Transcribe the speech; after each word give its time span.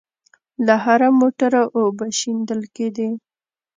له 0.65 0.75
هره 0.83 1.09
موټره 1.19 1.63
اوبه 1.79 2.07
شېندل 2.19 2.61
کېدې. 2.75 3.09